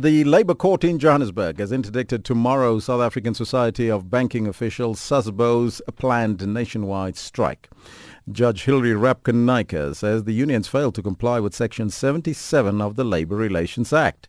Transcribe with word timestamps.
The 0.00 0.22
Labour 0.22 0.54
Court 0.54 0.84
in 0.84 1.00
Johannesburg 1.00 1.58
has 1.58 1.72
interdicted 1.72 2.24
tomorrow 2.24 2.78
South 2.78 3.00
African 3.00 3.34
Society 3.34 3.90
of 3.90 4.08
Banking 4.08 4.46
officials 4.46 5.00
SASBO's 5.00 5.82
planned 5.96 6.46
nationwide 6.46 7.16
strike. 7.16 7.68
Judge 8.30 8.62
Hilary 8.62 8.92
Rabkin-Naicker 8.92 9.96
says 9.96 10.22
the 10.22 10.32
unions 10.32 10.68
failed 10.68 10.94
to 10.94 11.02
comply 11.02 11.40
with 11.40 11.52
Section 11.52 11.90
77 11.90 12.80
of 12.80 12.94
the 12.94 13.02
Labour 13.02 13.34
Relations 13.34 13.92
Act. 13.92 14.28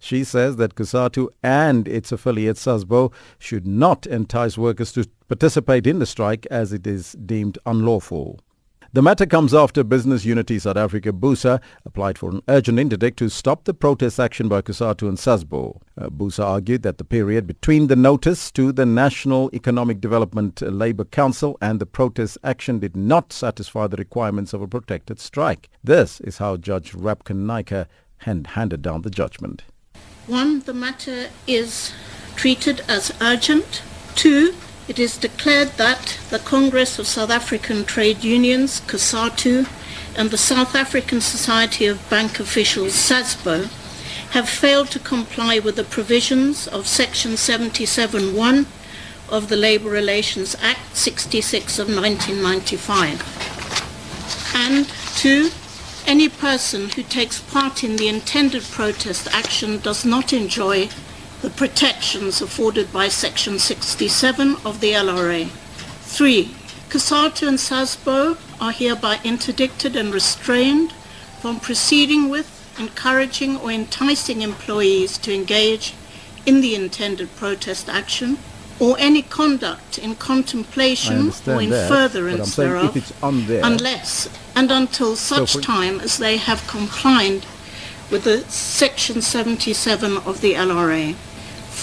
She 0.00 0.24
says 0.24 0.56
that 0.56 0.74
COSATU 0.74 1.28
and 1.44 1.86
its 1.86 2.10
affiliate 2.10 2.56
SASBO 2.56 3.12
should 3.38 3.68
not 3.68 4.08
entice 4.08 4.58
workers 4.58 4.90
to 4.94 5.08
participate 5.28 5.86
in 5.86 6.00
the 6.00 6.06
strike 6.06 6.44
as 6.50 6.72
it 6.72 6.88
is 6.88 7.12
deemed 7.12 7.56
unlawful. 7.64 8.40
The 8.94 9.02
matter 9.02 9.26
comes 9.26 9.52
after 9.52 9.82
Business 9.82 10.24
Unity 10.24 10.56
South 10.60 10.76
Africa 10.76 11.12
BUSA 11.12 11.60
applied 11.84 12.16
for 12.16 12.30
an 12.30 12.42
urgent 12.46 12.78
interdict 12.78 13.18
to 13.18 13.28
stop 13.28 13.64
the 13.64 13.74
protest 13.74 14.20
action 14.20 14.46
by 14.46 14.62
COSATU 14.62 15.08
and 15.08 15.18
SASBO. 15.18 15.80
Uh, 16.00 16.10
BUSA 16.10 16.44
argued 16.44 16.84
that 16.84 16.98
the 16.98 17.04
period 17.04 17.44
between 17.44 17.88
the 17.88 17.96
notice 17.96 18.52
to 18.52 18.70
the 18.70 18.86
National 18.86 19.50
Economic 19.52 20.00
Development 20.00 20.62
Labour 20.62 21.06
Council 21.06 21.58
and 21.60 21.80
the 21.80 21.86
protest 21.86 22.38
action 22.44 22.78
did 22.78 22.96
not 22.96 23.32
satisfy 23.32 23.88
the 23.88 23.96
requirements 23.96 24.52
of 24.52 24.62
a 24.62 24.68
protected 24.68 25.18
strike. 25.18 25.68
This 25.82 26.20
is 26.20 26.38
how 26.38 26.56
Judge 26.56 26.92
Rabkin-Naicker 26.92 27.86
hand 28.18 28.46
handed 28.46 28.80
down 28.82 29.02
the 29.02 29.10
judgment. 29.10 29.64
One, 30.28 30.60
the 30.60 30.72
matter 30.72 31.30
is 31.48 31.92
treated 32.36 32.82
as 32.86 33.12
urgent. 33.20 33.82
Two, 34.14 34.54
it 34.86 34.98
is 34.98 35.16
declared 35.16 35.70
that 35.76 36.18
the 36.30 36.38
Congress 36.38 36.98
of 36.98 37.06
South 37.06 37.30
African 37.30 37.84
Trade 37.84 38.22
Unions, 38.22 38.80
COSATU, 38.82 39.66
and 40.16 40.30
the 40.30 40.38
South 40.38 40.74
African 40.74 41.20
Society 41.20 41.86
of 41.86 42.08
Bank 42.10 42.38
Officials, 42.38 42.92
SASBO, 42.92 43.68
have 44.32 44.48
failed 44.48 44.90
to 44.90 44.98
comply 44.98 45.58
with 45.58 45.76
the 45.76 45.84
provisions 45.84 46.66
of 46.66 46.86
Section 46.86 47.32
77.1 47.32 48.66
of 49.30 49.48
the 49.48 49.56
Labour 49.56 49.88
Relations 49.90 50.54
Act 50.60 50.96
66 50.96 51.78
of 51.78 51.88
1995. 51.88 53.22
And 54.54 54.86
two, 55.16 55.50
any 56.06 56.28
person 56.28 56.90
who 56.90 57.02
takes 57.02 57.40
part 57.40 57.82
in 57.82 57.96
the 57.96 58.08
intended 58.08 58.62
protest 58.64 59.28
action 59.32 59.78
does 59.78 60.04
not 60.04 60.32
enjoy 60.32 60.90
the 61.44 61.50
protections 61.50 62.40
afforded 62.40 62.90
by 62.90 63.06
Section 63.06 63.58
67 63.58 64.56
of 64.64 64.80
the 64.80 64.92
LRA. 64.92 65.46
3. 65.46 66.54
COSATU 66.88 67.46
and 67.46 67.58
SASBO 67.58 68.38
are 68.58 68.72
hereby 68.72 69.20
interdicted 69.24 69.94
and 69.94 70.14
restrained 70.14 70.92
from 71.42 71.60
proceeding 71.60 72.30
with, 72.30 72.48
encouraging 72.78 73.58
or 73.58 73.70
enticing 73.70 74.40
employees 74.40 75.18
to 75.18 75.34
engage 75.34 75.92
in 76.46 76.62
the 76.62 76.74
intended 76.74 77.36
protest 77.36 77.90
action 77.90 78.38
or 78.80 78.96
any 78.98 79.20
conduct 79.20 79.98
in 79.98 80.14
contemplation 80.14 81.30
or 81.46 81.60
in 81.60 81.68
that, 81.68 81.90
furtherance 81.90 82.56
thereof 82.56 83.12
there, 83.46 83.60
unless 83.62 84.30
and 84.56 84.70
until 84.72 85.14
such 85.14 85.52
for- 85.52 85.60
time 85.60 86.00
as 86.00 86.16
they 86.16 86.38
have 86.38 86.66
complied 86.66 87.44
with 88.10 88.24
the 88.24 88.40
Section 88.48 89.20
77 89.20 90.16
of 90.16 90.40
the 90.40 90.54
LRA. 90.54 91.14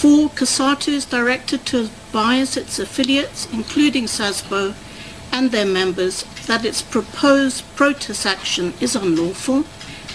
4. 0.00 0.30
COSATU 0.30 0.94
is 0.94 1.04
directed 1.04 1.66
to 1.66 1.80
advise 1.80 2.56
its 2.56 2.78
affiliates, 2.78 3.46
including 3.52 4.04
SASBO, 4.04 4.74
and 5.30 5.50
their 5.50 5.66
members 5.66 6.22
that 6.46 6.64
its 6.64 6.80
proposed 6.80 7.62
protest 7.76 8.24
action 8.24 8.72
is 8.80 8.96
unlawful 8.96 9.64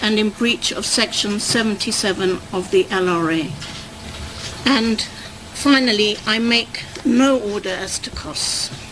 and 0.02 0.18
in 0.18 0.30
breach 0.30 0.72
of 0.72 0.84
Section 0.84 1.38
77 1.38 2.40
of 2.52 2.72
the 2.72 2.82
LRA. 2.86 3.44
And 4.66 5.02
finally, 5.54 6.16
I 6.26 6.40
make 6.40 6.82
no 7.04 7.38
order 7.38 7.70
as 7.70 8.00
to 8.00 8.10
costs. 8.10 8.85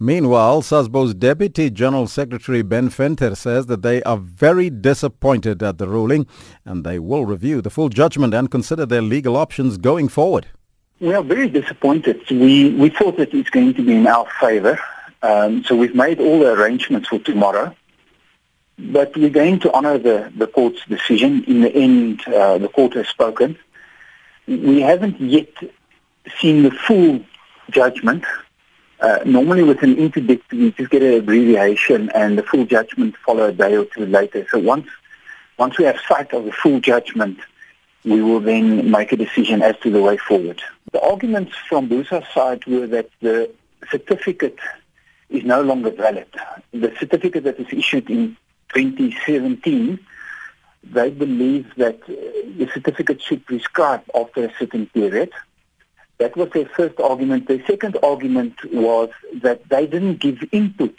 Meanwhile, 0.00 0.62
SASBO's 0.62 1.14
Deputy 1.14 1.70
General 1.70 2.08
Secretary 2.08 2.62
Ben 2.62 2.88
Venter 2.88 3.36
says 3.36 3.66
that 3.66 3.82
they 3.82 4.02
are 4.02 4.16
very 4.16 4.68
disappointed 4.68 5.62
at 5.62 5.78
the 5.78 5.86
ruling 5.86 6.26
and 6.64 6.84
they 6.84 6.98
will 6.98 7.24
review 7.24 7.60
the 7.60 7.70
full 7.70 7.88
judgment 7.88 8.34
and 8.34 8.50
consider 8.50 8.86
their 8.86 9.02
legal 9.02 9.36
options 9.36 9.78
going 9.78 10.08
forward. 10.08 10.48
We 10.98 11.14
are 11.14 11.22
very 11.22 11.48
disappointed. 11.48 12.28
We, 12.28 12.70
we 12.74 12.88
thought 12.88 13.18
that 13.18 13.32
it's 13.32 13.50
going 13.50 13.74
to 13.74 13.82
be 13.82 13.94
in 13.94 14.06
our 14.08 14.26
favor. 14.40 14.80
Um, 15.22 15.62
so 15.62 15.76
we've 15.76 15.94
made 15.94 16.18
all 16.20 16.40
the 16.40 16.52
arrangements 16.52 17.08
for 17.08 17.20
tomorrow. 17.20 17.74
But 18.76 19.16
we're 19.16 19.30
going 19.30 19.60
to 19.60 19.72
honor 19.72 19.98
the, 19.98 20.32
the 20.36 20.48
court's 20.48 20.84
decision. 20.86 21.44
In 21.44 21.60
the 21.60 21.72
end, 21.72 22.26
uh, 22.26 22.58
the 22.58 22.68
court 22.68 22.94
has 22.94 23.06
spoken. 23.06 23.56
We 24.48 24.80
haven't 24.80 25.20
yet 25.20 25.52
seen 26.40 26.64
the 26.64 26.72
full 26.72 27.24
judgment. 27.70 28.24
Uh, 29.00 29.18
normally 29.24 29.62
with 29.62 29.82
an 29.82 29.96
interdict, 29.96 30.52
we 30.52 30.70
just 30.72 30.90
get 30.90 31.02
an 31.02 31.14
abbreviation 31.14 32.10
and 32.10 32.38
the 32.38 32.42
full 32.42 32.64
judgment 32.64 33.16
follow 33.18 33.48
a 33.48 33.52
day 33.52 33.76
or 33.76 33.84
two 33.86 34.06
later. 34.06 34.46
So 34.50 34.58
once, 34.58 34.88
once 35.58 35.78
we 35.78 35.84
have 35.84 35.98
sight 36.08 36.32
of 36.32 36.44
the 36.44 36.52
full 36.52 36.80
judgment, 36.80 37.38
we 38.04 38.22
will 38.22 38.40
then 38.40 38.90
make 38.90 39.12
a 39.12 39.16
decision 39.16 39.62
as 39.62 39.76
to 39.82 39.90
the 39.90 40.00
way 40.00 40.16
forward. 40.16 40.62
The 40.92 41.00
arguments 41.00 41.54
from 41.68 41.88
BUSA's 41.88 42.24
side 42.32 42.64
were 42.66 42.86
that 42.86 43.10
the 43.20 43.50
certificate 43.90 44.58
is 45.30 45.44
no 45.44 45.62
longer 45.62 45.90
valid. 45.90 46.28
The 46.72 46.94
certificate 46.98 47.44
that 47.44 47.58
was 47.58 47.72
issued 47.72 48.10
in 48.10 48.36
2017, 48.74 49.98
they 50.84 51.10
believe 51.10 51.66
that 51.76 52.00
uh, 52.02 52.12
the 52.58 52.68
certificate 52.72 53.22
should 53.22 53.44
prescribe 53.46 54.02
after 54.14 54.44
a 54.44 54.52
certain 54.58 54.86
period. 54.86 55.32
That 56.18 56.36
was 56.36 56.50
their 56.50 56.66
first 56.66 57.00
argument. 57.00 57.48
The 57.48 57.62
second 57.66 57.98
argument 58.02 58.54
was 58.72 59.10
that 59.42 59.68
they 59.68 59.86
didn't 59.86 60.20
give 60.20 60.38
input 60.52 60.96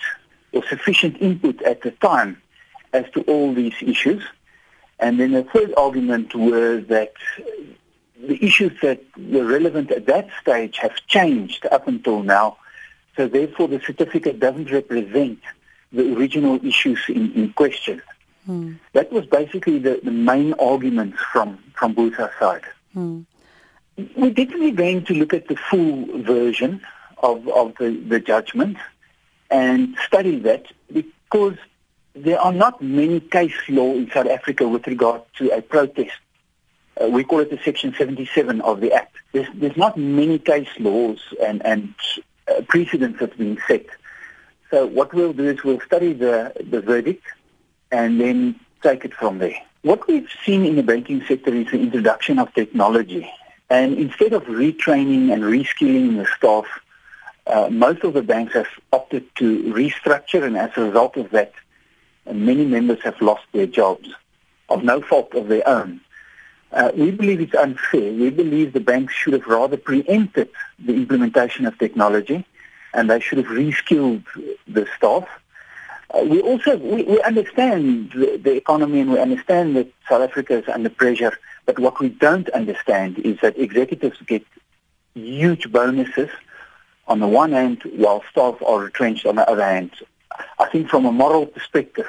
or 0.51 0.65
sufficient 0.67 1.21
input 1.21 1.61
at 1.61 1.81
the 1.81 1.91
time 1.91 2.41
as 2.93 3.05
to 3.13 3.21
all 3.21 3.53
these 3.53 3.75
issues. 3.81 4.23
And 4.99 5.19
then 5.19 5.31
the 5.31 5.43
third 5.43 5.73
argument 5.77 6.33
was 6.35 6.85
that 6.87 7.13
the 8.19 8.43
issues 8.43 8.71
that 8.81 9.01
were 9.17 9.45
relevant 9.45 9.91
at 9.91 10.05
that 10.07 10.29
stage 10.41 10.77
have 10.77 10.95
changed 11.07 11.65
up 11.71 11.87
until 11.87 12.23
now. 12.23 12.57
So 13.15 13.27
therefore 13.27 13.67
the 13.67 13.81
certificate 13.81 14.39
doesn't 14.39 14.71
represent 14.71 15.39
the 15.91 16.15
original 16.15 16.65
issues 16.65 16.99
in, 17.07 17.31
in 17.33 17.53
question. 17.53 18.01
Hmm. 18.45 18.73
That 18.93 19.11
was 19.11 19.25
basically 19.25 19.79
the, 19.79 19.99
the 20.03 20.11
main 20.11 20.53
arguments 20.53 21.19
from, 21.31 21.57
from 21.73 21.95
Busa's 21.95 22.31
side. 22.39 22.63
Hmm. 22.93 23.21
We're 23.97 24.31
definitely 24.31 24.71
going 24.71 25.05
to 25.05 25.13
look 25.13 25.33
at 25.33 25.47
the 25.47 25.55
full 25.55 26.21
version 26.21 26.81
of, 27.17 27.47
of 27.47 27.75
the, 27.79 27.91
the 27.91 28.19
judgment 28.19 28.77
and 29.49 29.95
study 30.05 30.39
that 30.39 30.65
because 30.91 31.57
there 32.13 32.39
are 32.39 32.51
not 32.51 32.81
many 32.81 33.19
case 33.19 33.55
law 33.69 33.93
in 33.93 34.09
South 34.11 34.27
Africa 34.27 34.67
with 34.67 34.87
regard 34.87 35.21
to 35.37 35.49
a 35.49 35.61
protest. 35.61 36.11
Uh, 37.01 37.07
we 37.07 37.23
call 37.23 37.39
it 37.39 37.49
the 37.49 37.59
Section 37.63 37.93
77 37.97 38.61
of 38.61 38.79
the 38.79 38.93
Act. 38.93 39.15
There's, 39.33 39.47
there's 39.53 39.75
not 39.77 39.97
many 39.97 40.39
case 40.39 40.69
laws 40.79 41.19
and, 41.43 41.65
and 41.65 41.93
uh, 42.47 42.61
precedents 42.67 43.19
that's 43.19 43.35
been 43.35 43.57
set. 43.67 43.85
So 44.71 44.85
what 44.85 45.13
we'll 45.13 45.33
do 45.33 45.49
is 45.49 45.63
we'll 45.63 45.81
study 45.81 46.13
the, 46.13 46.53
the 46.69 46.81
verdict 46.81 47.23
and 47.91 48.19
then 48.19 48.59
take 48.81 49.05
it 49.05 49.13
from 49.13 49.39
there. 49.39 49.57
What 49.81 50.07
we've 50.07 50.29
seen 50.43 50.65
in 50.65 50.75
the 50.75 50.83
banking 50.83 51.23
sector 51.27 51.53
is 51.53 51.69
the 51.71 51.79
introduction 51.79 52.39
of 52.39 52.53
technology. 52.53 53.29
And 53.69 53.97
instead 53.97 54.33
of 54.33 54.43
retraining 54.43 55.33
and 55.33 55.43
reskilling 55.43 56.17
the 56.17 56.27
staff, 56.37 56.65
uh, 57.47 57.69
most 57.69 58.03
of 58.03 58.13
the 58.13 58.21
banks 58.21 58.53
have 58.53 58.67
opted 58.91 59.23
to 59.35 59.63
restructure, 59.73 60.43
and 60.43 60.57
as 60.57 60.71
a 60.75 60.81
result 60.81 61.17
of 61.17 61.31
that, 61.31 61.53
many 62.31 62.65
members 62.65 62.99
have 63.03 63.19
lost 63.21 63.43
their 63.51 63.67
jobs 63.67 64.09
of 64.69 64.83
no 64.83 65.01
fault 65.01 65.33
of 65.33 65.47
their 65.47 65.67
own. 65.67 66.01
Uh, 66.71 66.91
we 66.95 67.11
believe 67.11 67.39
it's 67.39 67.55
unfair. 67.55 68.11
We 68.11 68.29
believe 68.29 68.73
the 68.73 68.79
banks 68.79 69.13
should 69.13 69.33
have 69.33 69.45
rather 69.45 69.77
preempted 69.77 70.49
the 70.79 70.93
implementation 70.93 71.65
of 71.65 71.77
technology, 71.77 72.45
and 72.93 73.09
they 73.09 73.19
should 73.19 73.37
have 73.37 73.47
reskilled 73.47 74.23
the 74.67 74.87
staff. 74.97 75.27
Uh, 76.15 76.23
we 76.23 76.41
also 76.41 76.77
we, 76.77 77.03
we 77.03 77.21
understand 77.23 78.11
the, 78.11 78.39
the 78.41 78.55
economy 78.55 79.01
and 79.01 79.11
we 79.11 79.19
understand 79.19 79.75
that 79.75 79.91
South 80.07 80.21
Africa 80.21 80.57
is 80.57 80.67
under 80.69 80.89
pressure. 80.89 81.37
But 81.65 81.79
what 81.79 81.99
we 81.99 82.09
don't 82.09 82.47
understand 82.49 83.19
is 83.19 83.39
that 83.41 83.57
executives 83.57 84.17
get 84.27 84.45
huge 85.13 85.71
bonuses 85.71 86.29
on 87.07 87.19
the 87.19 87.27
one 87.27 87.51
hand, 87.51 87.83
while 87.95 88.23
staff 88.31 88.61
are 88.65 88.79
retrenched 88.79 89.25
on 89.25 89.35
the 89.35 89.49
other 89.49 89.63
hand. 89.63 89.91
I 90.59 90.67
think 90.69 90.89
from 90.89 91.05
a 91.05 91.11
moral 91.11 91.45
perspective, 91.45 92.07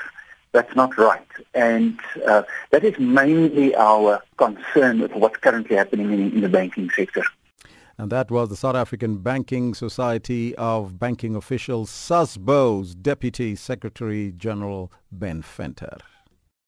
that's 0.53 0.75
not 0.75 0.97
right. 0.97 1.27
And 1.55 1.99
uh, 2.27 2.43
that 2.71 2.83
is 2.85 2.99
mainly 2.99 3.75
our 3.77 4.23
concern 4.37 5.01
with 5.01 5.15
what's 5.15 5.37
currently 5.37 5.77
happening 5.77 6.13
in, 6.13 6.33
in 6.33 6.41
the 6.41 6.49
banking 6.49 6.91
sector. 6.91 7.25
And 7.99 8.13
that 8.13 8.31
was 8.31 8.51
the 8.51 8.57
South 8.57 8.77
African 8.77 9.19
Banking 9.19 9.75
Society 9.75 10.55
of 10.57 10.99
Banking 10.99 11.35
Officials, 11.35 11.91
SASBO's 11.91 12.95
Deputy 12.95 13.57
Secretary 13.57 14.33
General 14.37 14.93
Ben 15.11 15.41
Venter. 15.41 15.99